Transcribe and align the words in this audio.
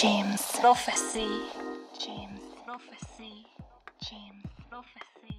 James 0.00 0.38
Prophecy. 0.62 1.28
James 1.98 2.40
Prophecy. 2.64 3.44
James 4.00 4.46
Prophecy. 4.70 5.36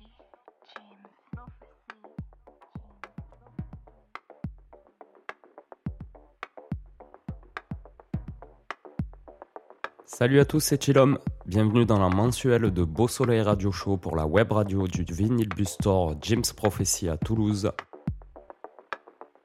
James 0.76 1.10
Prophecy. 1.32 1.96
Salut 10.06 10.40
à 10.40 10.46
tous, 10.46 10.60
c'est 10.60 10.84
Chillom. 10.84 11.18
Bienvenue 11.48 11.88
dans 11.88 11.98
la 11.98 12.10
mensuelle 12.10 12.70
de 12.72 12.84
Beau 12.84 13.08
Soleil 13.08 13.42
Radio 13.42 13.72
Show 13.72 13.98
pour 13.98 14.16
la 14.16 14.28
web 14.28 14.52
radio 14.52 14.88
du 14.88 15.04
Vinyl 15.12 15.50
Bus 15.50 15.70
Store 15.70 16.14
James 16.22 16.44
Prophecy 16.56 17.10
à 17.10 17.18
Toulouse. 17.18 17.72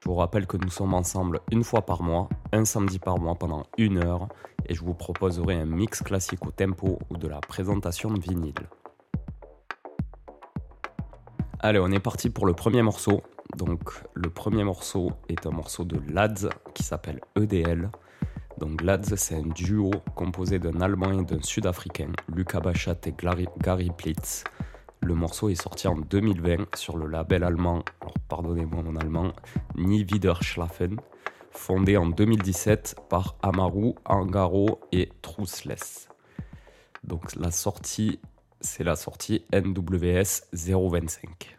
Je 0.07 0.09
vous 0.13 0.19
rappelle 0.19 0.47
que 0.47 0.55
nous 0.55 0.69
sommes 0.69 0.93
ensemble 0.93 1.41
une 1.51 1.65
fois 1.65 1.85
par 1.85 2.01
mois, 2.01 2.29
un 2.53 2.63
samedi 2.63 2.97
par 2.97 3.19
mois 3.19 3.35
pendant 3.35 3.65
une 3.77 3.97
heure, 3.97 4.29
et 4.65 4.73
je 4.73 4.81
vous 4.81 4.93
proposerai 4.93 5.55
un 5.55 5.65
mix 5.65 6.01
classique 6.01 6.45
au 6.45 6.51
tempo 6.51 6.97
ou 7.09 7.17
de 7.17 7.27
la 7.27 7.41
présentation 7.41 8.09
de 8.13 8.21
vinyle. 8.21 8.53
Allez, 11.59 11.79
on 11.79 11.91
est 11.91 11.99
parti 11.99 12.29
pour 12.29 12.45
le 12.45 12.53
premier 12.53 12.81
morceau. 12.83 13.21
Donc, 13.57 14.01
le 14.13 14.29
premier 14.29 14.63
morceau 14.63 15.11
est 15.27 15.45
un 15.45 15.51
morceau 15.51 15.83
de 15.83 15.99
Lads 16.09 16.47
qui 16.73 16.83
s'appelle 16.83 17.19
EDL. 17.35 17.91
Donc, 18.59 18.83
Lads, 18.83 19.17
c'est 19.17 19.35
un 19.35 19.47
duo 19.47 19.91
composé 20.15 20.57
d'un 20.57 20.79
Allemand 20.79 21.19
et 21.19 21.25
d'un 21.25 21.41
Sud-Africain, 21.41 22.13
Luca 22.33 22.61
Bachat 22.61 22.95
et 23.07 23.13
Gary 23.61 23.89
Plitz. 23.97 24.45
Le 25.01 25.13
morceau 25.13 25.49
est 25.49 25.61
sorti 25.61 25.87
en 25.87 25.95
2020 25.95 26.75
sur 26.75 26.97
le 26.97 27.07
label 27.07 27.43
allemand, 27.43 27.83
alors 28.01 28.15
pardonnez-moi 28.27 28.83
mon 28.83 28.95
allemand, 28.95 29.31
Nie 29.75 30.03
Wiederschlafen, 30.03 30.97
fondé 31.51 31.97
en 31.97 32.07
2017 32.07 32.95
par 33.09 33.35
Amaru, 33.41 33.93
Angaro 34.05 34.79
et 34.91 35.09
Trussless. 35.21 36.09
Donc 37.03 37.35
la 37.35 37.51
sortie, 37.51 38.19
c'est 38.59 38.83
la 38.83 38.95
sortie 38.95 39.45
NWS 39.53 40.43
025. 40.53 41.56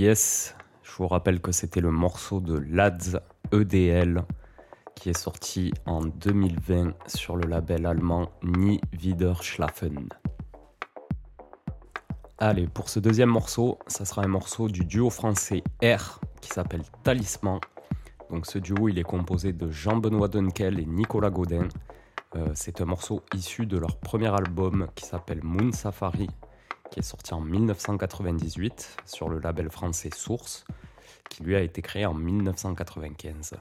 Yes, 0.00 0.56
je 0.82 0.92
vous 0.96 1.08
rappelle 1.08 1.42
que 1.42 1.52
c'était 1.52 1.82
le 1.82 1.90
morceau 1.90 2.40
de 2.40 2.58
Lads 2.58 3.20
EDL 3.52 4.22
qui 4.94 5.10
est 5.10 5.18
sorti 5.18 5.74
en 5.84 6.00
2020 6.00 6.94
sur 7.06 7.36
le 7.36 7.46
label 7.46 7.84
allemand 7.84 8.30
Nie 8.42 8.80
wieder 8.94 9.42
schlafen. 9.42 10.08
Allez, 12.38 12.66
pour 12.66 12.88
ce 12.88 12.98
deuxième 12.98 13.28
morceau, 13.28 13.78
ça 13.88 14.06
sera 14.06 14.22
un 14.22 14.28
morceau 14.28 14.68
du 14.68 14.86
duo 14.86 15.10
français 15.10 15.62
R 15.82 16.18
qui 16.40 16.48
s'appelle 16.48 16.84
Talisman. 17.02 17.60
Donc 18.30 18.46
ce 18.46 18.58
duo, 18.58 18.88
il 18.88 18.98
est 18.98 19.02
composé 19.02 19.52
de 19.52 19.70
Jean-Benoît 19.70 20.28
Dunkel 20.28 20.80
et 20.80 20.86
Nicolas 20.86 21.28
Godin. 21.28 21.68
Euh, 22.36 22.48
c'est 22.54 22.80
un 22.80 22.86
morceau 22.86 23.22
issu 23.34 23.66
de 23.66 23.76
leur 23.76 23.98
premier 23.98 24.34
album 24.34 24.88
qui 24.94 25.04
s'appelle 25.04 25.40
Moon 25.42 25.72
Safari, 25.72 26.30
qui 26.90 27.00
est 27.00 27.04
sorti 27.04 27.34
en 27.34 27.40
1998 27.40 28.96
sur 29.06 29.28
le 29.28 29.38
label 29.38 29.70
français 29.70 30.10
Source, 30.14 30.64
qui 31.28 31.42
lui 31.42 31.56
a 31.56 31.60
été 31.60 31.82
créé 31.82 32.06
en 32.06 32.14
1995. 32.14 33.54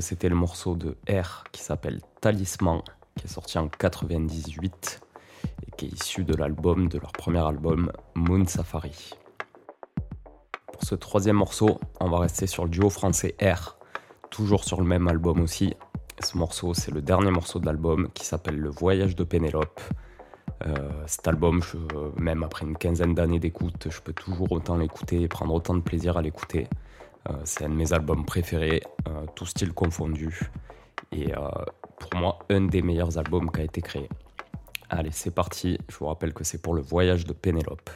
C'était 0.00 0.28
le 0.28 0.34
morceau 0.34 0.76
de 0.76 0.96
R 1.08 1.44
qui 1.52 1.62
s'appelle 1.62 2.00
Talisman, 2.20 2.82
qui 3.16 3.26
est 3.26 3.30
sorti 3.30 3.58
en 3.58 3.68
98 3.68 5.00
et 5.66 5.70
qui 5.76 5.86
est 5.86 5.88
issu 5.88 6.24
de 6.24 6.34
l'album, 6.34 6.88
de 6.88 6.98
leur 6.98 7.12
premier 7.12 7.46
album, 7.46 7.92
Moon 8.14 8.44
Safari. 8.46 9.10
Pour 10.72 10.84
ce 10.84 10.94
troisième 10.94 11.36
morceau, 11.36 11.80
on 12.00 12.08
va 12.08 12.18
rester 12.18 12.46
sur 12.46 12.64
le 12.64 12.70
duo 12.70 12.90
français 12.90 13.34
R, 13.42 13.78
toujours 14.30 14.64
sur 14.64 14.80
le 14.80 14.86
même 14.86 15.08
album 15.08 15.40
aussi. 15.40 15.74
ce 16.20 16.36
morceau, 16.36 16.74
c'est 16.74 16.92
le 16.92 17.02
dernier 17.02 17.30
morceau 17.30 17.58
de 17.58 17.66
l'album 17.66 18.08
qui 18.14 18.24
s'appelle 18.24 18.58
Le 18.58 18.70
Voyage 18.70 19.16
de 19.16 19.24
Pénélope. 19.24 19.80
Euh, 20.66 21.04
cet 21.06 21.28
album, 21.28 21.60
même 22.16 22.42
après 22.42 22.64
une 22.64 22.76
quinzaine 22.76 23.14
d'années 23.14 23.38
d'écoute, 23.38 23.88
je 23.90 24.00
peux 24.00 24.12
toujours 24.12 24.50
autant 24.52 24.76
l'écouter 24.76 25.22
et 25.22 25.28
prendre 25.28 25.54
autant 25.54 25.74
de 25.74 25.80
plaisir 25.80 26.16
à 26.16 26.22
l'écouter. 26.22 26.68
Euh, 27.28 27.32
c'est 27.44 27.64
un 27.64 27.68
de 27.68 27.74
mes 27.74 27.92
albums 27.92 28.24
préférés, 28.24 28.82
euh, 29.06 29.26
tout 29.34 29.46
style 29.46 29.72
confondu. 29.72 30.50
Et 31.12 31.32
pour 31.98 32.14
moi, 32.20 32.38
un 32.50 32.62
des 32.62 32.82
meilleurs 32.82 33.16
albums 33.16 33.50
qui 33.50 33.60
a 33.60 33.64
été 33.64 33.80
créé. 33.80 34.08
Allez, 34.90 35.10
c'est 35.10 35.34
parti. 35.34 35.78
Je 35.88 35.96
vous 35.96 36.06
rappelle 36.06 36.34
que 36.34 36.44
c'est 36.44 36.60
pour 36.60 36.74
le 36.74 36.82
voyage 36.82 37.24
de 37.24 37.32
Pénélope. 37.32 37.90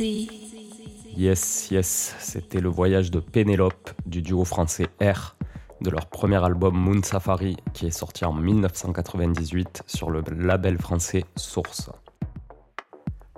Yes, 0.00 1.70
yes, 1.70 2.14
c'était 2.20 2.60
le 2.60 2.68
voyage 2.68 3.10
de 3.10 3.18
Pénélope 3.18 3.90
du 4.06 4.22
duo 4.22 4.44
français 4.44 4.86
R 5.00 5.36
de 5.80 5.90
leur 5.90 6.06
premier 6.06 6.42
album 6.44 6.76
Moon 6.76 7.02
Safari 7.02 7.56
qui 7.74 7.86
est 7.86 7.90
sorti 7.90 8.24
en 8.24 8.32
1998 8.32 9.82
sur 9.86 10.10
le 10.10 10.22
label 10.30 10.78
français 10.78 11.24
Source. 11.36 11.90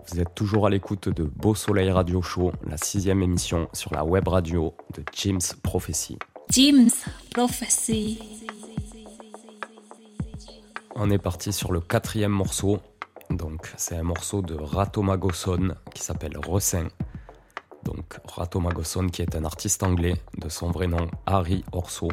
Vous 0.09 0.21
êtes 0.21 0.35
toujours 0.35 0.67
à 0.67 0.71
l'écoute 0.71 1.09
de 1.09 1.25
Beau 1.25 1.55
Soleil 1.55 1.91
Radio 1.91 2.21
Show, 2.21 2.53
la 2.67 2.77
sixième 2.77 3.23
émission 3.23 3.69
sur 3.73 3.95
la 3.95 4.05
web 4.05 4.29
radio 4.29 4.75
de 4.95 5.03
Jim's 5.15 5.55
Prophecy. 5.63 6.19
Jim's 6.51 7.05
Prophecy. 7.31 8.19
On 10.97 11.11
est 11.11 11.19
parti 11.19 11.53
sur 11.53 11.73
le 11.73 11.81
quatrième 11.81 12.33
morceau 12.33 12.81
donc 13.31 13.73
c'est 13.77 13.97
un 13.97 14.03
morceau 14.03 14.43
de 14.43 14.55
Ratomagoson 14.55 15.75
qui 15.95 16.03
s'appelle 16.03 16.37
Ressin. 16.37 16.89
Donc 17.85 18.19
Ratomagoson 18.25 19.07
qui 19.07 19.23
est 19.23 19.37
un 19.37 19.45
artiste 19.45 19.83
anglais 19.83 20.15
de 20.37 20.49
son 20.49 20.71
vrai 20.71 20.87
nom 20.87 21.09
Harry 21.27 21.65
Orso. 21.73 22.09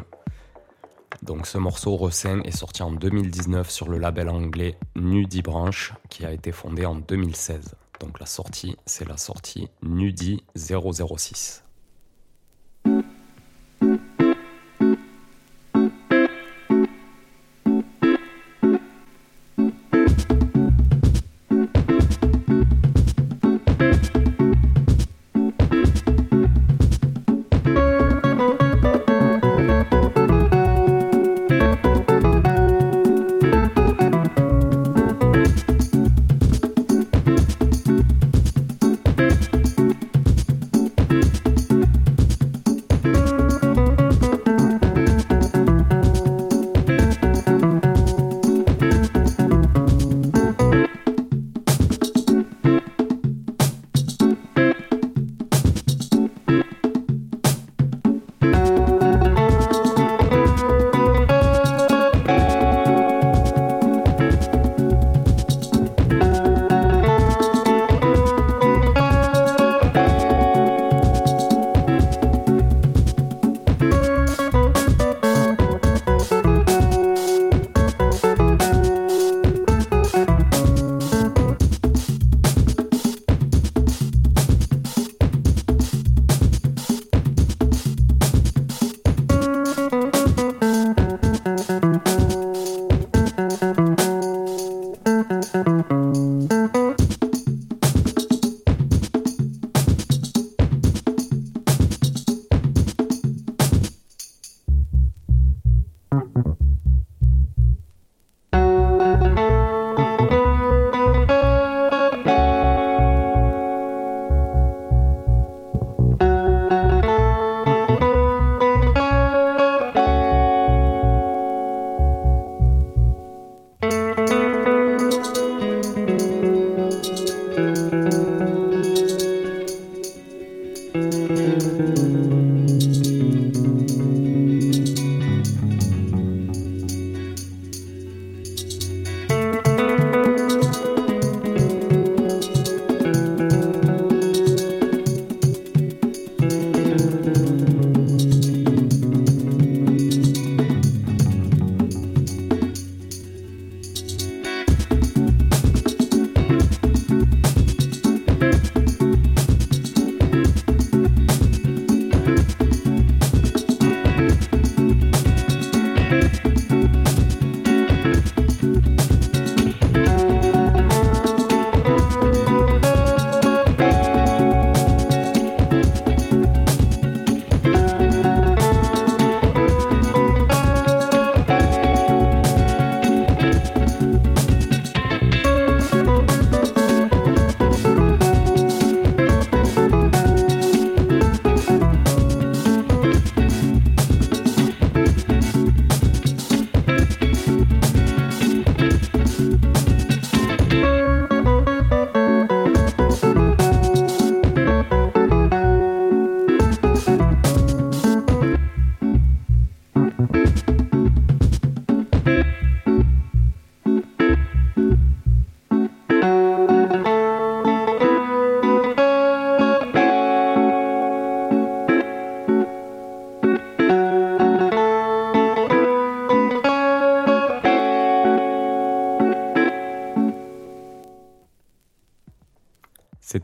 Donc 1.22 1.46
ce 1.46 1.58
morceau 1.58 1.96
Ressin 1.96 2.40
est 2.44 2.56
sorti 2.56 2.82
en 2.82 2.92
2019 2.92 3.68
sur 3.68 3.88
le 3.88 3.98
label 3.98 4.28
anglais 4.28 4.78
Nudie 4.94 5.42
Branch 5.42 5.92
qui 6.08 6.24
a 6.24 6.32
été 6.32 6.52
fondé 6.52 6.86
en 6.86 6.94
2016. 6.94 7.74
Donc 8.00 8.20
la 8.20 8.26
sortie, 8.26 8.76
c'est 8.86 9.08
la 9.08 9.16
sortie 9.16 9.68
Nudie 9.82 10.44
006. 10.56 11.64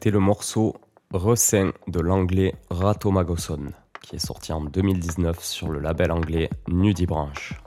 C'était 0.05 0.13
le 0.13 0.21
morceau 0.21 0.77
Resin 1.15 1.73
de 1.89 1.99
l'anglais 1.99 2.55
Ratomagoson, 2.69 3.73
qui 4.03 4.17
est 4.17 4.19
sorti 4.19 4.53
en 4.53 4.61
2019 4.61 5.43
sur 5.43 5.71
le 5.71 5.81
label 5.81 6.13
anglais 6.13 6.51
Nudie 6.69 7.07
Branch. 7.07 7.59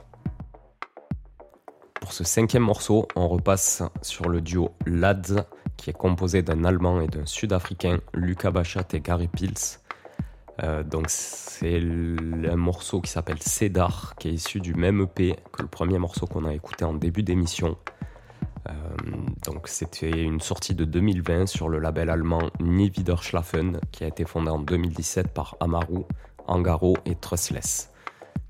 Pour 2.00 2.12
ce 2.12 2.22
cinquième 2.22 2.62
morceau, 2.62 3.08
on 3.16 3.26
repasse 3.26 3.82
sur 4.02 4.28
le 4.28 4.40
duo 4.40 4.70
Lads, 4.86 5.46
qui 5.76 5.90
est 5.90 5.98
composé 5.98 6.42
d'un 6.42 6.62
Allemand 6.62 7.00
et 7.00 7.08
d'un 7.08 7.26
Sud-Africain, 7.26 7.98
Luca 8.14 8.52
Bachat 8.52 8.86
et 8.92 9.00
Gary 9.00 9.26
Pils. 9.26 9.80
Euh, 10.62 10.84
donc 10.84 11.06
c'est 11.08 11.80
un 11.80 12.56
morceau 12.56 13.00
qui 13.00 13.10
s'appelle 13.10 13.42
Cedar, 13.42 14.14
qui 14.16 14.28
est 14.28 14.34
issu 14.34 14.60
du 14.60 14.74
même 14.74 15.00
EP 15.00 15.34
que 15.50 15.62
le 15.62 15.68
premier 15.68 15.98
morceau 15.98 16.26
qu'on 16.26 16.44
a 16.44 16.54
écouté 16.54 16.84
en 16.84 16.94
début 16.94 17.24
d'émission. 17.24 17.76
Euh, 18.68 18.74
donc 19.44 19.68
c'était 19.68 20.10
une 20.10 20.40
sortie 20.40 20.74
de 20.74 20.84
2020 20.84 21.46
sur 21.46 21.68
le 21.68 21.78
label 21.78 22.10
allemand 22.10 22.50
Nie 22.60 22.90
Wiederschlafen, 22.90 23.80
qui 23.92 24.04
a 24.04 24.06
été 24.06 24.24
fondé 24.24 24.50
en 24.50 24.58
2017 24.58 25.28
par 25.28 25.56
Amaru, 25.60 26.02
Angaro 26.46 26.96
et 27.04 27.14
Trustless. 27.14 27.90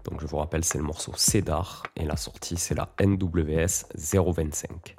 Donc 0.05 0.21
je 0.21 0.27
vous 0.27 0.39
rappelle, 0.39 0.65
c'est 0.65 0.79
le 0.79 0.85
morceau 0.85 1.13
Cedar 1.17 1.83
et 1.97 2.05
la 2.05 2.17
sortie 2.17 2.57
c'est 2.57 2.75
la 2.75 2.89
NWS 3.01 3.87
025. 3.95 4.98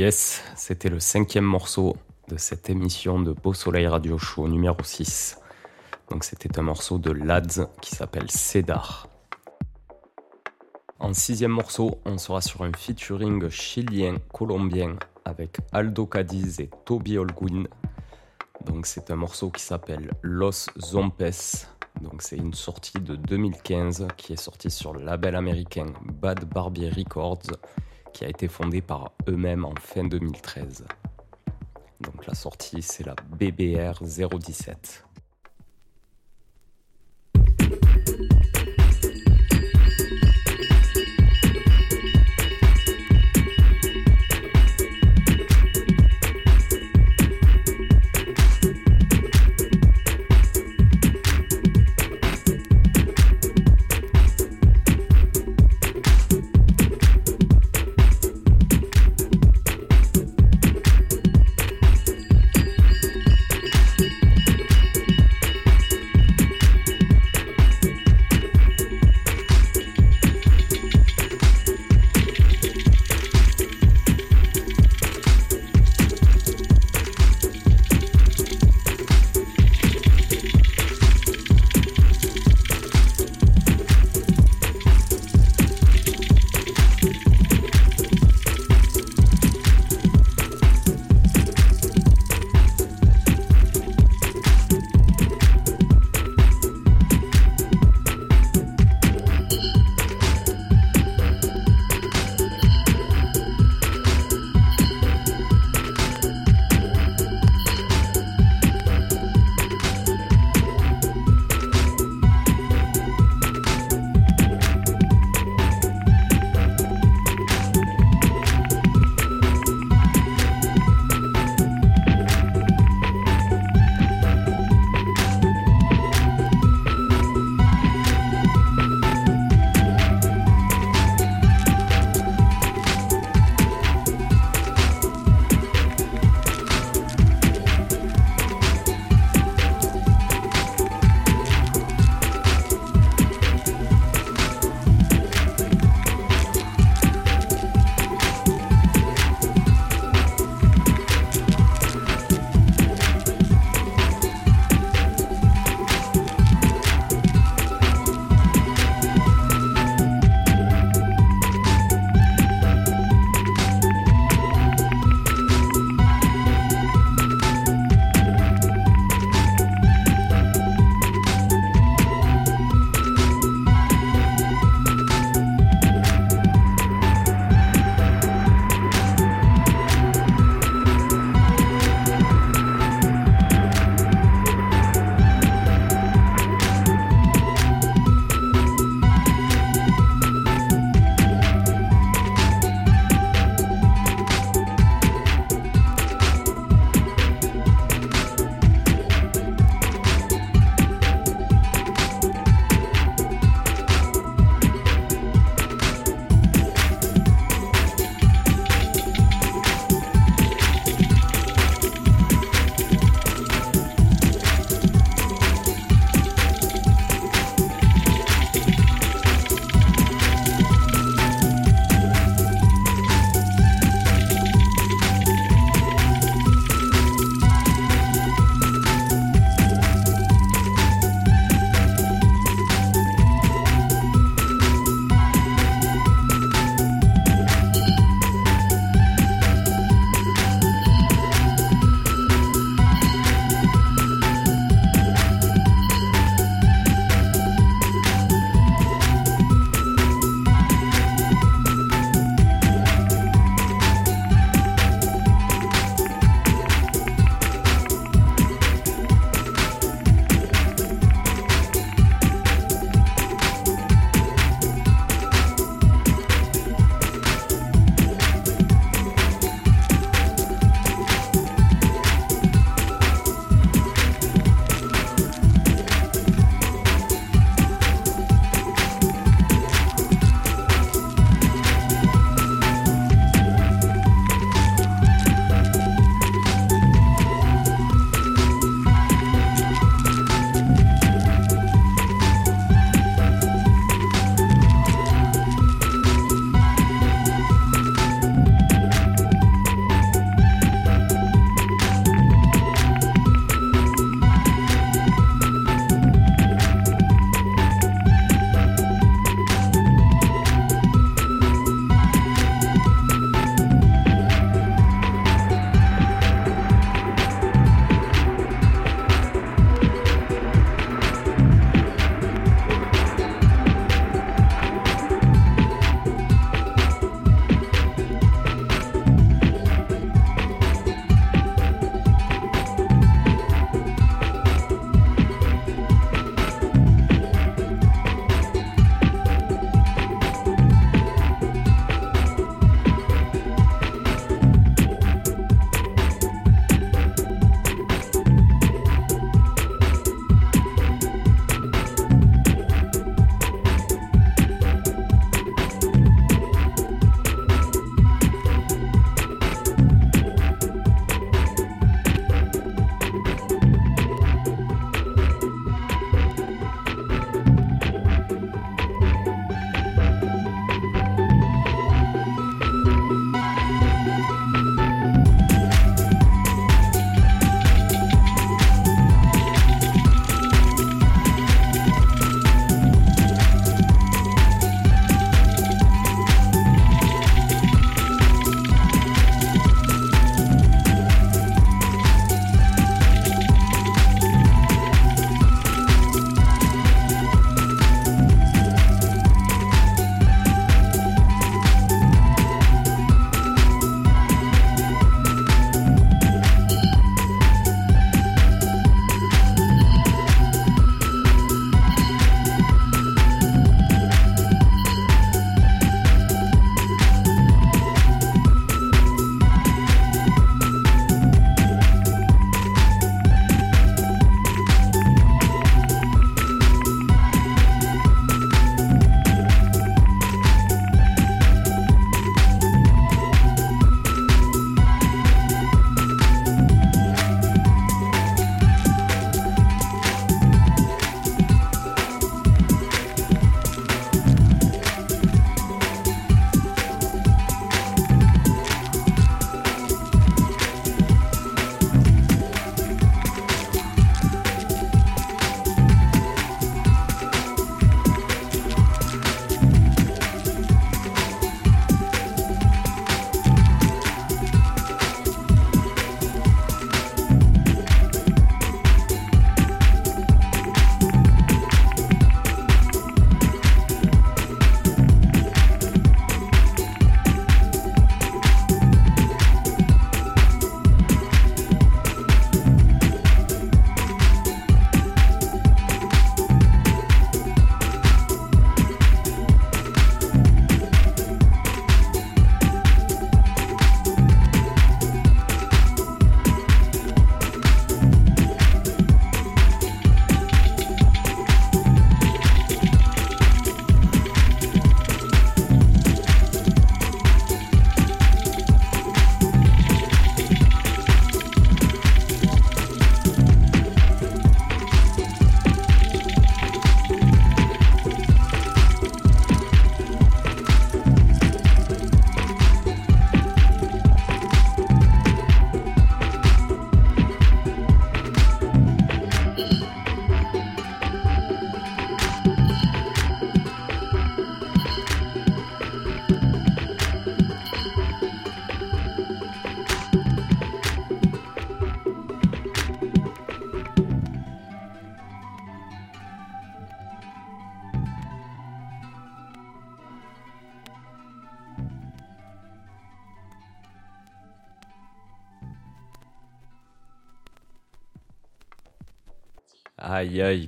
Yes, 0.00 0.42
c'était 0.56 0.88
le 0.88 0.98
cinquième 0.98 1.44
morceau 1.44 1.94
de 2.28 2.38
cette 2.38 2.70
émission 2.70 3.20
de 3.20 3.32
Beau 3.32 3.52
Soleil 3.52 3.86
Radio 3.86 4.16
Show 4.16 4.48
numéro 4.48 4.82
6. 4.82 5.38
Donc 6.08 6.24
c'était 6.24 6.58
un 6.58 6.62
morceau 6.62 6.96
de 6.96 7.10
Lads 7.10 7.68
qui 7.82 7.94
s'appelle 7.94 8.30
Cédar. 8.30 9.08
En 11.00 11.12
sixième 11.12 11.50
morceau, 11.50 11.98
on 12.06 12.16
sera 12.16 12.40
sur 12.40 12.62
un 12.62 12.72
featuring 12.72 13.50
chilien-colombien 13.50 14.96
avec 15.26 15.58
Aldo 15.70 16.06
Cadiz 16.06 16.60
et 16.60 16.70
Toby 16.86 17.18
Holguin. 17.18 17.64
Donc 18.64 18.86
c'est 18.86 19.10
un 19.10 19.16
morceau 19.16 19.50
qui 19.50 19.62
s'appelle 19.62 20.12
Los 20.22 20.70
Zompes. 20.80 21.66
Donc 22.00 22.22
c'est 22.22 22.38
une 22.38 22.54
sortie 22.54 23.00
de 23.00 23.16
2015 23.16 24.08
qui 24.16 24.32
est 24.32 24.40
sortie 24.40 24.70
sur 24.70 24.94
le 24.94 25.04
label 25.04 25.36
américain 25.36 25.92
Bad 26.06 26.46
Barbier 26.46 26.88
Records 26.88 27.42
qui 28.12 28.24
a 28.24 28.28
été 28.28 28.48
fondé 28.48 28.80
par 28.80 29.12
eux-mêmes 29.28 29.64
en 29.64 29.74
fin 29.80 30.04
2013. 30.04 30.86
Donc 32.00 32.26
la 32.26 32.34
sortie 32.34 32.82
c'est 32.82 33.04
la 33.04 33.14
BBR 33.14 34.02
017. 34.02 35.04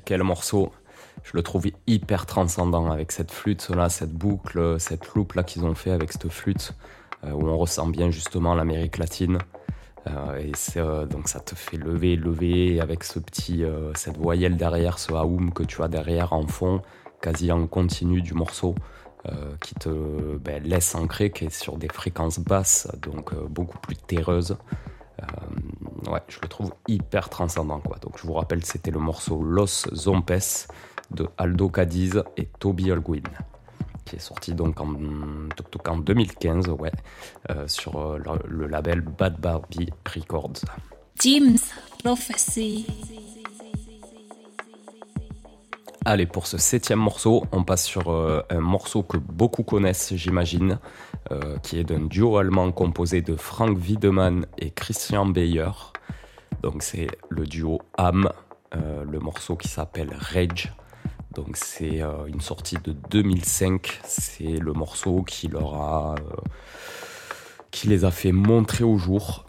Quel 0.04 0.22
morceau. 0.22 0.72
Je 1.24 1.32
le 1.34 1.42
trouve 1.42 1.66
hyper 1.86 2.26
transcendant 2.26 2.90
avec 2.90 3.12
cette 3.12 3.30
flûte 3.30 3.68
là, 3.68 3.88
cette 3.88 4.12
boucle, 4.12 4.80
cette 4.80 5.14
loupe 5.14 5.34
là 5.34 5.44
qu'ils 5.44 5.64
ont 5.64 5.74
fait 5.74 5.92
avec 5.92 6.12
cette 6.12 6.28
flûte 6.28 6.74
euh, 7.24 7.30
où 7.30 7.46
on 7.46 7.56
ressent 7.56 7.86
bien 7.86 8.10
justement 8.10 8.54
l'Amérique 8.54 8.98
latine. 8.98 9.38
Euh, 10.08 10.38
et 10.38 10.52
euh, 10.76 11.06
donc 11.06 11.28
ça 11.28 11.38
te 11.38 11.54
fait 11.54 11.76
lever, 11.76 12.16
lever 12.16 12.80
avec 12.80 13.04
ce 13.04 13.20
petit, 13.20 13.64
cette 13.94 14.16
voyelle 14.16 14.56
derrière, 14.56 14.98
ce 14.98 15.12
haoum 15.12 15.52
que 15.52 15.62
tu 15.62 15.82
as 15.82 15.88
derrière 15.88 16.32
en 16.32 16.46
fond, 16.46 16.82
quasi 17.20 17.52
en 17.52 17.66
continu 17.66 18.22
du 18.22 18.34
morceau, 18.34 18.74
qui 19.60 19.76
te 19.76 20.36
ben, 20.38 20.60
laisse 20.64 20.96
ancrer, 20.96 21.30
qui 21.30 21.44
est 21.44 21.54
sur 21.54 21.76
des 21.76 21.86
fréquences 21.86 22.40
basses, 22.40 22.88
donc 23.00 23.32
beaucoup 23.48 23.78
plus 23.78 23.94
terreuses. 23.94 24.56
Euh, 25.20 26.10
ouais, 26.10 26.22
je 26.28 26.38
le 26.42 26.48
trouve 26.48 26.72
hyper 26.88 27.28
transcendant 27.28 27.80
quoi. 27.80 27.98
Donc 28.00 28.18
je 28.18 28.26
vous 28.26 28.34
rappelle, 28.34 28.64
c'était 28.64 28.90
le 28.90 28.98
morceau 28.98 29.42
Los 29.42 29.88
Zompes 29.94 30.32
de 31.10 31.28
Aldo 31.38 31.68
Cadiz 31.68 32.22
et 32.36 32.48
Toby 32.58 32.90
Holguin, 32.90 33.22
qui 34.04 34.16
est 34.16 34.20
sorti 34.20 34.54
donc 34.54 34.80
en, 34.80 34.94
toc, 35.54 35.70
toc, 35.70 35.88
en 35.88 35.98
2015, 35.98 36.68
ouais, 36.70 36.92
euh, 37.50 37.68
sur 37.68 37.98
euh, 37.98 38.18
le, 38.18 38.48
le 38.48 38.66
label 38.66 39.00
Bad 39.00 39.38
Barbie 39.38 39.90
Records. 40.06 40.64
Jim's 41.18 41.70
Prophecy. 42.02 42.86
Allez, 46.04 46.26
pour 46.26 46.48
ce 46.48 46.58
septième 46.58 46.98
morceau, 46.98 47.44
on 47.52 47.62
passe 47.62 47.84
sur 47.84 48.10
euh, 48.10 48.42
un 48.50 48.58
morceau 48.58 49.04
que 49.04 49.16
beaucoup 49.18 49.62
connaissent, 49.62 50.12
j'imagine, 50.16 50.80
euh, 51.30 51.56
qui 51.62 51.78
est 51.78 51.84
d'un 51.84 52.00
duo 52.06 52.36
allemand 52.36 52.72
composé 52.72 53.22
de 53.22 53.36
Frank 53.36 53.78
Wiedemann 53.78 54.46
et 54.58 54.70
Christian 54.70 55.26
Beyer. 55.26 55.70
Donc 56.62 56.82
c'est 56.82 57.06
le 57.28 57.46
duo 57.46 57.80
Am, 57.96 58.28
euh, 58.74 59.04
le 59.04 59.18
morceau 59.20 59.56
qui 59.56 59.68
s'appelle 59.68 60.10
Rage. 60.18 60.72
Donc 61.34 61.56
c'est 61.56 62.02
euh, 62.02 62.26
une 62.26 62.40
sortie 62.40 62.76
de 62.82 62.92
2005. 63.10 64.00
C'est 64.04 64.58
le 64.58 64.72
morceau 64.72 65.22
qui 65.22 65.48
leur 65.48 65.74
a, 65.74 66.14
qui 67.70 67.88
les 67.88 68.04
a 68.04 68.10
fait 68.10 68.32
montrer 68.32 68.84
au 68.84 68.98
jour. 68.98 69.46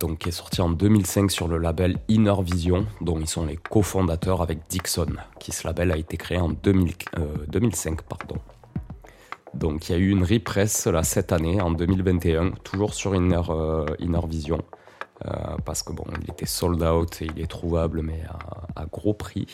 Donc 0.00 0.18
qui 0.18 0.28
est 0.28 0.32
sorti 0.32 0.60
en 0.60 0.70
2005 0.70 1.30
sur 1.30 1.48
le 1.48 1.58
label 1.58 1.98
Inner 2.08 2.34
Vision, 2.42 2.86
dont 3.00 3.18
ils 3.18 3.28
sont 3.28 3.46
les 3.46 3.56
cofondateurs 3.56 4.42
avec 4.42 4.60
Dixon, 4.68 5.16
qui 5.40 5.52
ce 5.52 5.66
label 5.66 5.90
a 5.90 5.96
été 5.96 6.16
créé 6.16 6.38
en 6.38 6.50
2000 6.50 6.92
euh, 7.18 7.34
2005, 7.48 8.02
pardon. 8.02 8.36
Donc 9.56 9.88
il 9.88 9.92
y 9.92 9.94
a 9.94 9.98
eu 9.98 10.10
une 10.10 10.22
repress 10.22 10.86
là 10.86 11.02
cette 11.02 11.32
année, 11.32 11.60
en 11.60 11.70
2021, 11.70 12.50
toujours 12.62 12.92
sur 12.92 13.14
Inner, 13.14 13.40
euh, 13.48 13.86
Vision. 14.28 14.62
Euh, 15.24 15.56
parce 15.64 15.82
que 15.82 15.94
bon, 15.94 16.04
il 16.22 16.30
était 16.30 16.46
sold 16.46 16.82
out 16.82 17.22
et 17.22 17.26
il 17.34 17.40
est 17.40 17.46
trouvable, 17.46 18.02
mais 18.02 18.22
à, 18.74 18.84
gros 18.84 19.14
prix. 19.14 19.46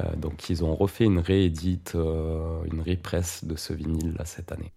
Euh, 0.00 0.14
donc 0.16 0.50
ils 0.50 0.64
ont 0.64 0.74
refait 0.74 1.04
une 1.04 1.18
réédite, 1.18 1.94
une 1.94 2.82
repress 2.86 3.44
de 3.44 3.56
ce 3.56 3.72
vinyle 3.72 4.14
là 4.18 4.26
cette 4.26 4.52
année. 4.52 4.72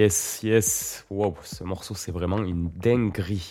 Yes, 0.00 0.40
yes. 0.42 1.04
Wow, 1.10 1.36
ce 1.42 1.62
morceau, 1.62 1.94
c'est 1.94 2.10
vraiment 2.10 2.38
une 2.38 2.70
dinguerie. 2.70 3.50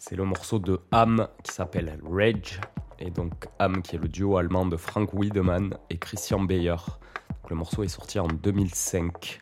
C'est 0.00 0.16
le 0.16 0.24
morceau 0.24 0.58
de 0.58 0.80
Ham 0.90 1.28
qui 1.44 1.52
s'appelle 1.52 1.96
Rage. 2.02 2.60
Et 2.98 3.12
donc, 3.12 3.46
Ham 3.60 3.80
qui 3.80 3.94
est 3.94 4.00
le 4.00 4.08
duo 4.08 4.36
allemand 4.36 4.66
de 4.66 4.76
Frank 4.76 5.14
Wiedemann 5.14 5.76
et 5.88 5.96
Christian 5.96 6.40
Beyer. 6.40 6.70
Donc, 6.70 7.50
le 7.50 7.54
morceau 7.54 7.84
est 7.84 7.88
sorti 7.88 8.18
en 8.18 8.26
2005. 8.26 9.38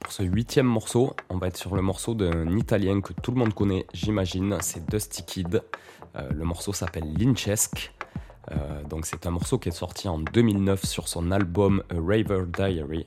Pour 0.00 0.12
ce 0.12 0.22
huitième 0.22 0.66
morceau, 0.66 1.16
on 1.30 1.38
va 1.38 1.46
être 1.46 1.56
sur 1.56 1.74
le 1.74 1.80
morceau 1.80 2.12
d'un 2.12 2.54
Italien 2.58 3.00
que 3.00 3.14
tout 3.14 3.30
le 3.30 3.38
monde 3.38 3.54
connaît, 3.54 3.86
j'imagine. 3.94 4.58
C'est 4.60 4.84
Dusty 4.84 5.24
Kid. 5.24 5.62
Euh, 6.14 6.28
le 6.30 6.44
morceau 6.44 6.74
s'appelle 6.74 7.10
Lynchesque. 7.16 7.94
Euh, 8.50 8.82
donc 8.84 9.06
c'est 9.06 9.26
un 9.26 9.30
morceau 9.30 9.58
qui 9.58 9.68
est 9.68 9.72
sorti 9.72 10.08
en 10.08 10.18
2009 10.18 10.84
sur 10.84 11.08
son 11.08 11.30
album 11.30 11.82
A 11.90 11.94
Raver 11.94 12.44
Diary 12.46 13.06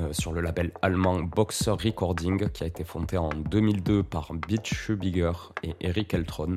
euh, 0.00 0.12
sur 0.12 0.32
le 0.32 0.40
label 0.40 0.72
allemand 0.80 1.20
Boxer 1.20 1.72
Recording 1.72 2.48
qui 2.48 2.64
a 2.64 2.66
été 2.66 2.84
fondé 2.84 3.18
en 3.18 3.28
2002 3.28 4.02
par 4.02 4.32
Beach 4.32 4.72
Schubiger 4.74 5.32
et 5.62 5.74
Eric 5.80 6.14
Eltron. 6.14 6.56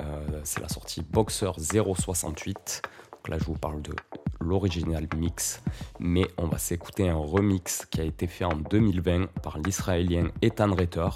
Euh, 0.00 0.40
c'est 0.44 0.60
la 0.60 0.68
sortie 0.68 1.02
Boxer 1.02 1.52
068. 1.58 2.82
Donc 3.12 3.28
là 3.28 3.38
je 3.38 3.44
vous 3.44 3.58
parle 3.58 3.82
de 3.82 3.94
l'original 4.40 5.06
mix, 5.16 5.62
mais 5.98 6.26
on 6.38 6.46
va 6.46 6.58
s'écouter 6.58 7.08
un 7.08 7.16
remix 7.16 7.86
qui 7.86 8.00
a 8.00 8.04
été 8.04 8.26
fait 8.26 8.44
en 8.44 8.56
2020 8.56 9.26
par 9.42 9.58
l'israélien 9.58 10.28
Ethan 10.42 10.74
Retter. 10.74 11.08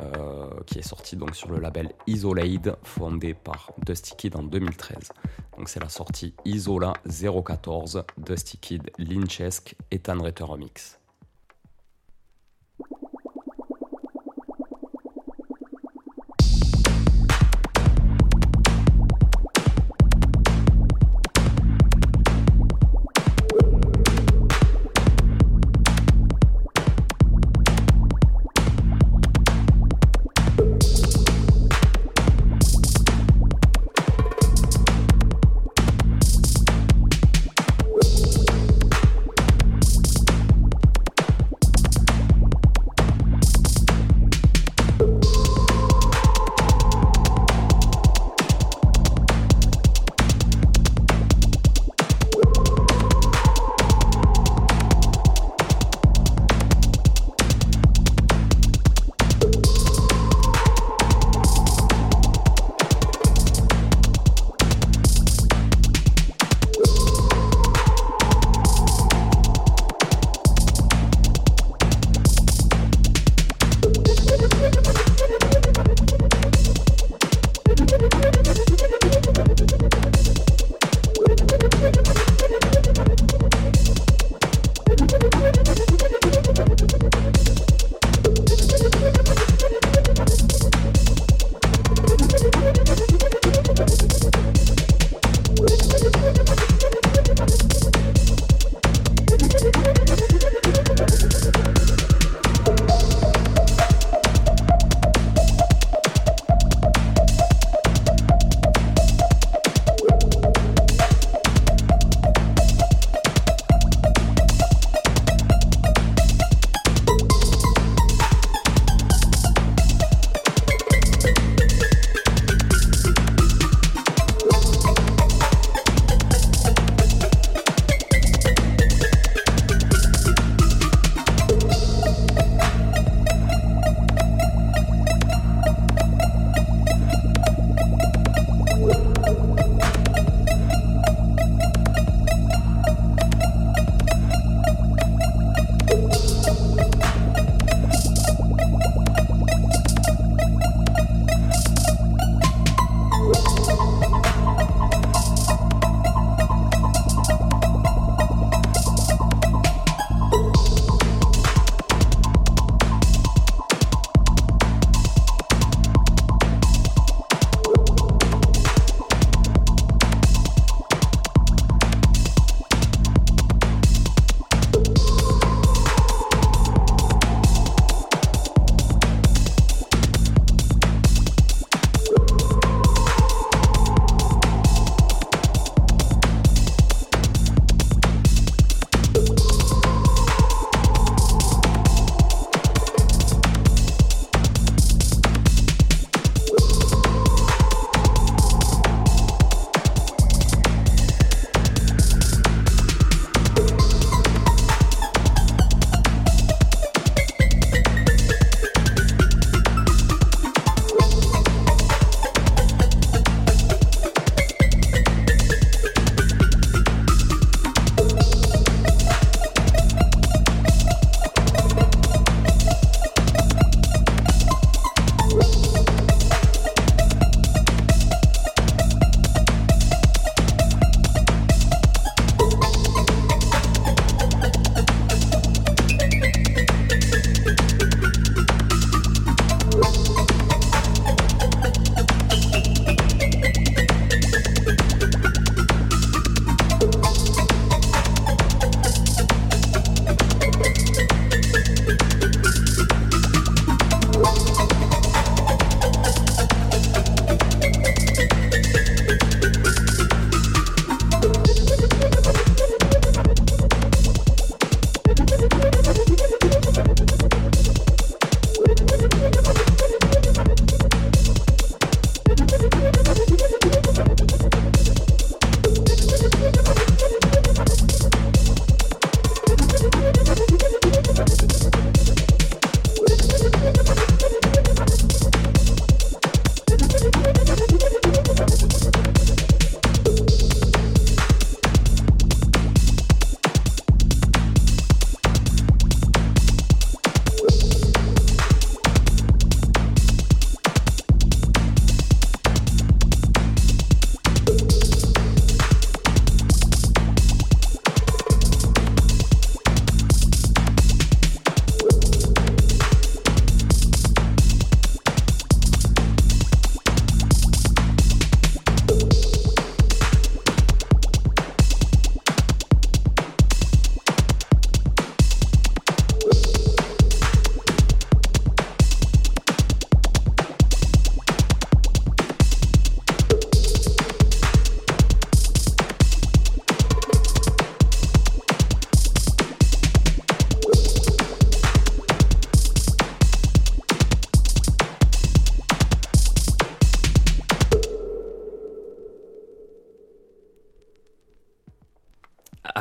Euh, 0.00 0.48
qui 0.66 0.78
est 0.78 0.86
sorti 0.86 1.16
donc 1.16 1.34
sur 1.34 1.50
le 1.50 1.58
label 1.58 1.90
Isolade, 2.06 2.76
fondé 2.84 3.34
par 3.34 3.72
Dusty 3.84 4.14
Kid 4.16 4.36
en 4.36 4.44
2013. 4.44 5.10
Donc 5.56 5.68
c'est 5.68 5.80
la 5.80 5.88
sortie 5.88 6.34
Isola 6.44 6.92
014, 7.08 8.04
Dusty 8.16 8.58
Kid, 8.58 8.90
Lynchesque, 8.98 9.74
Ethan 9.90 10.22
Retter 10.22 10.44
Remix. 10.44 11.00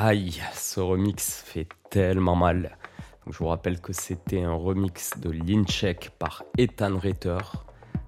Aïe, 0.09 0.41
ce 0.53 0.79
remix 0.79 1.43
fait 1.45 1.67
tellement 1.89 2.37
mal. 2.37 2.77
Je 3.29 3.37
vous 3.39 3.47
rappelle 3.47 3.81
que 3.81 3.91
c'était 3.91 4.41
un 4.41 4.53
remix 4.53 5.19
de 5.19 5.29
Lincheck 5.29 6.11
par 6.17 6.45
Ethan 6.57 6.97
Reiter, 6.97 7.39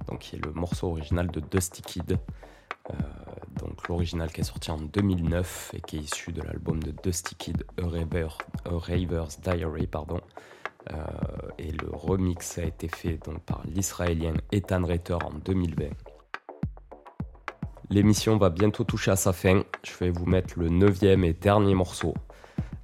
donc 0.08 0.20
qui 0.20 0.38
est 0.38 0.46
le 0.46 0.54
morceau 0.54 0.92
original 0.92 1.28
de 1.30 1.42
Dusty 1.42 1.82
Kid. 1.82 2.18
Euh, 2.90 2.94
donc 3.60 3.86
l'original 3.90 4.32
qui 4.32 4.40
est 4.40 4.46
sorti 4.46 4.72
en 4.72 4.78
2009 4.78 5.72
et 5.74 5.82
qui 5.82 5.98
est 5.98 6.00
issu 6.00 6.32
de 6.32 6.42
l'album 6.42 6.82
de 6.82 6.94
Dusty 7.04 7.36
Kid, 7.36 7.66
A, 7.78 7.90
Raver- 7.90 8.38
A 8.64 8.78
Raver's 8.78 9.42
Diary. 9.42 9.90
Euh, 10.92 10.96
et 11.58 11.74
le 11.74 11.90
remix 11.92 12.60
a 12.60 12.64
été 12.64 12.88
fait 12.88 13.18
donc 13.26 13.42
par 13.42 13.62
l'israélien 13.66 14.36
Ethan 14.54 14.86
Reiter 14.86 15.16
en 15.22 15.32
2020. 15.34 15.88
L'émission 17.90 18.38
va 18.38 18.50
bientôt 18.50 18.84
toucher 18.84 19.12
à 19.12 19.16
sa 19.16 19.34
fin. 19.34 19.64
Je 19.84 19.92
vais 20.00 20.12
vous 20.12 20.26
mettre 20.26 20.60
le 20.60 20.70
neuvième 20.70 21.24
et 21.24 21.34
dernier 21.34 21.74
morceau, 21.74 22.14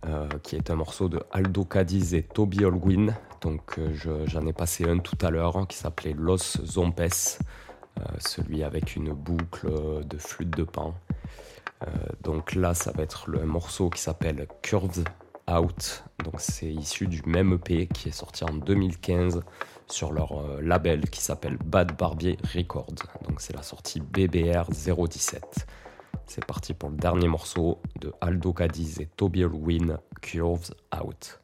euh, 0.07 0.27
qui 0.41 0.55
est 0.55 0.69
un 0.71 0.75
morceau 0.75 1.09
de 1.09 1.21
Aldo 1.31 1.63
Cadiz 1.63 2.13
et 2.15 2.23
Toby 2.23 2.65
Holguin. 2.65 3.13
Donc 3.41 3.77
euh, 3.77 3.89
je- 3.93 4.25
j'en 4.25 4.45
ai 4.47 4.53
passé 4.53 4.89
un 4.89 4.97
tout 4.97 5.17
à 5.21 5.29
l'heure 5.29 5.57
hein, 5.57 5.65
qui 5.67 5.77
s'appelait 5.77 6.13
Los 6.17 6.57
Zompes, 6.65 6.99
euh, 7.01 8.01
celui 8.19 8.63
avec 8.63 8.95
une 8.95 9.13
boucle 9.13 9.67
de 10.05 10.17
flûte 10.17 10.55
de 10.55 10.63
pan. 10.63 10.95
Donc 12.23 12.55
là, 12.55 12.73
ça 12.73 12.91
va 12.93 13.03
être 13.03 13.29
le 13.29 13.45
morceau 13.45 13.91
qui 13.91 14.01
s'appelle 14.01 14.47
Curves 14.63 15.03
Out. 15.51 16.03
Donc 16.23 16.35
c'est 16.39 16.73
issu 16.73 17.07
du 17.07 17.21
même 17.25 17.53
EP 17.53 17.87
qui 17.87 18.09
est 18.09 18.11
sorti 18.11 18.43
en 18.43 18.53
2015 18.53 19.41
sur 19.87 20.11
leur 20.11 20.39
euh, 20.39 20.61
label 20.61 21.09
qui 21.09 21.21
s'appelle 21.21 21.57
Bad 21.63 21.95
Barbier 21.97 22.37
Records. 22.55 22.95
Donc 23.27 23.41
c'est 23.41 23.55
la 23.55 23.63
sortie 23.63 23.99
BBR 23.99 24.69
017. 24.71 25.67
C'est 26.25 26.45
parti 26.45 26.73
pour 26.73 26.89
le 26.89 26.97
dernier 26.97 27.27
morceau 27.27 27.79
de 28.01 28.11
Aldo 28.21 28.53
Cadiz 28.53 28.99
et 28.99 29.05
Toby 29.05 29.41
Elwin, 29.41 29.99
Curves 30.21 30.73
Out. 30.99 31.39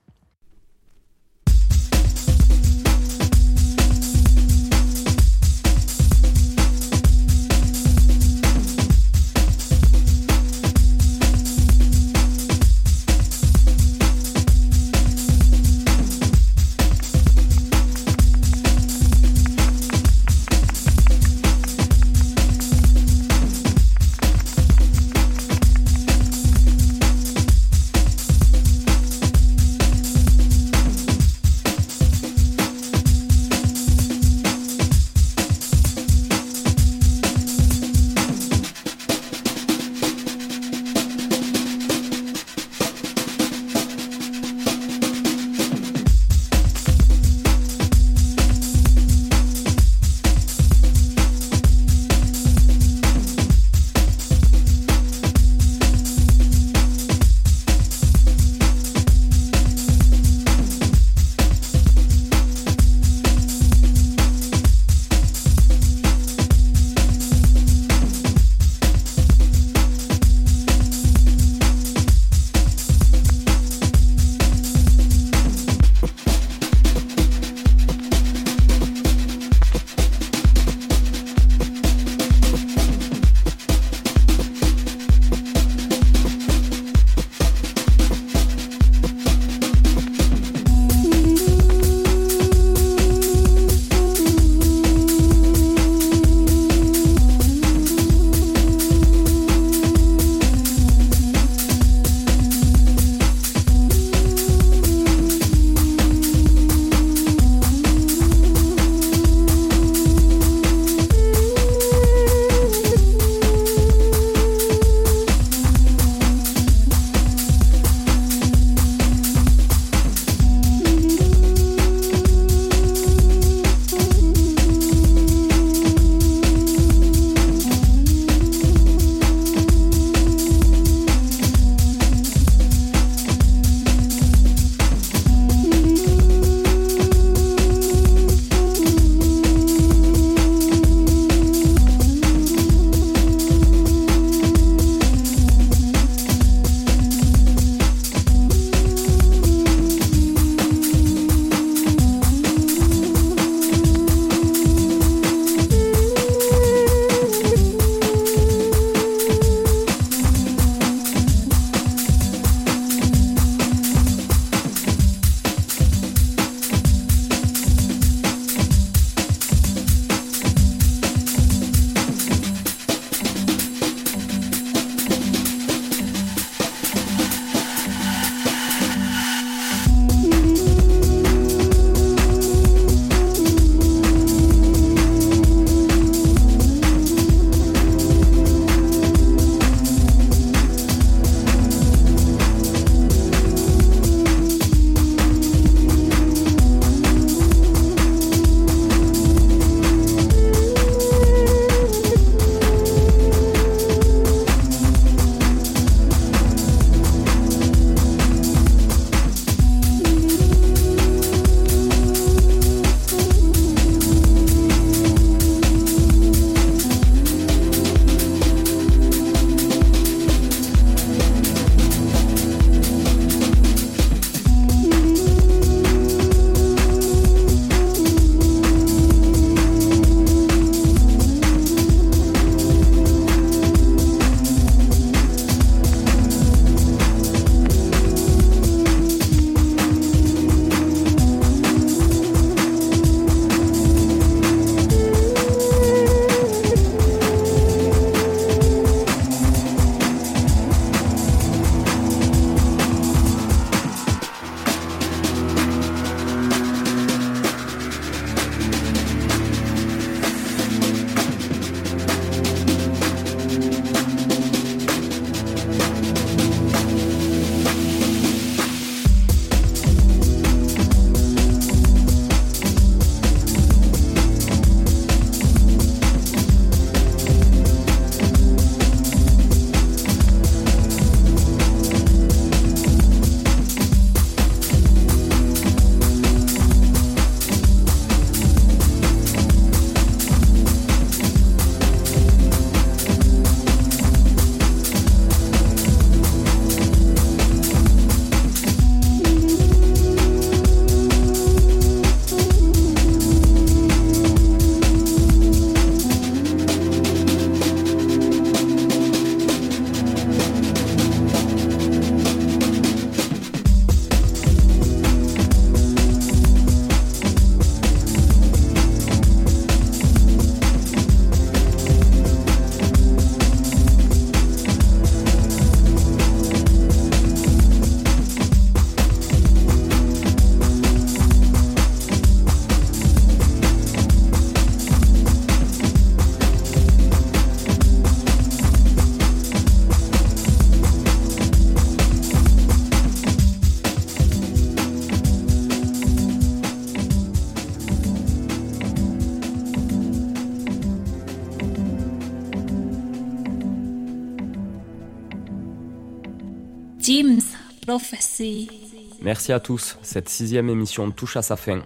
Merci 359.31 359.53
à 359.53 359.61
tous, 359.61 359.97
cette 360.01 360.27
sixième 360.27 360.67
émission 360.67 361.09
touche 361.09 361.37
à 361.37 361.41
sa 361.41 361.55
fin. 361.55 361.83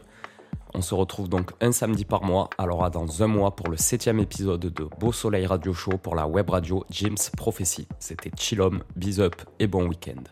On 0.74 0.82
se 0.82 0.96
retrouve 0.96 1.30
donc 1.30 1.52
un 1.62 1.72
samedi 1.72 2.04
par 2.04 2.24
mois, 2.24 2.50
alors 2.58 2.84
à 2.84 2.90
dans 2.90 3.22
un 3.22 3.28
mois 3.28 3.56
pour 3.56 3.70
le 3.70 3.78
septième 3.78 4.20
épisode 4.20 4.62
de 4.62 4.90
Beau 5.00 5.12
Soleil 5.12 5.46
Radio 5.46 5.72
Show 5.72 6.00
pour 6.02 6.16
la 6.16 6.26
web 6.26 6.50
radio 6.50 6.84
Jim's 6.90 7.30
Prophecy. 7.30 7.88
C'était 8.00 8.32
Chillom, 8.36 8.80
bis 8.96 9.20
up 9.20 9.36
et 9.60 9.68
bon 9.68 9.88
week-end. 9.88 10.24